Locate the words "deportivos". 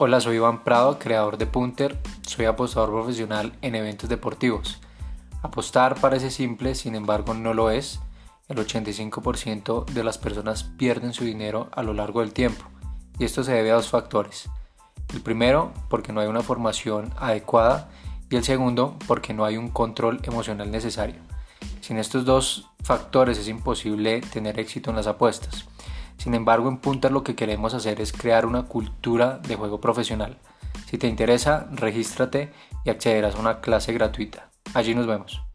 4.08-4.78